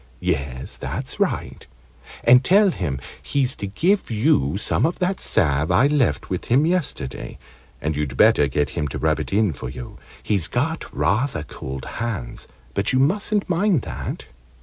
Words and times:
"Yes, 0.19 0.77
that's 0.77 1.19
right. 1.19 1.67
And 2.23 2.43
tell 2.43 2.71
him 2.71 2.99
he's 3.21 3.55
to 3.57 3.67
give 3.67 4.09
you 4.09 4.57
some 4.57 4.83
of 4.83 4.97
that 4.97 5.21
salve 5.21 5.69
I 5.69 5.85
left 5.85 6.27
with 6.27 6.45
him 6.45 6.65
yesterday. 6.65 7.37
And 7.79 7.95
you'd 7.95 8.17
better 8.17 8.47
get 8.47 8.71
him 8.71 8.87
to 8.87 8.97
rub 8.97 9.19
it 9.19 9.31
in 9.31 9.53
for 9.53 9.69
you. 9.69 9.99
He's 10.23 10.47
got 10.47 10.91
rather 10.91 11.43
cold 11.43 11.85
hands, 11.85 12.47
but 12.73 12.91
you 12.91 12.97
mustn't 12.97 13.47
mind 13.47 13.83
that." 13.83 14.25